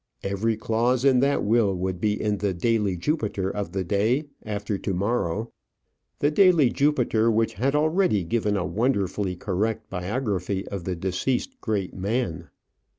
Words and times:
Every 0.23 0.57
clause 0.57 1.05
in 1.05 1.19
that 1.19 1.43
will 1.43 1.75
would 1.75 2.01
be 2.01 2.19
in 2.19 2.39
the 2.39 2.55
"Daily 2.55 2.97
Jupiter" 2.97 3.51
of 3.55 3.71
the 3.71 3.83
day 3.83 4.23
after 4.43 4.79
to 4.79 4.93
morrow 4.95 5.51
the 6.17 6.31
"Daily 6.31 6.71
Jupiter" 6.71 7.29
which 7.29 7.53
had 7.53 7.75
already 7.75 8.23
given 8.23 8.57
a 8.57 8.65
wonderfully 8.65 9.35
correct 9.35 9.91
biography 9.91 10.67
of 10.69 10.85
the 10.85 10.95
deceased 10.95 11.61
great 11.61 11.93
man. 11.93 12.49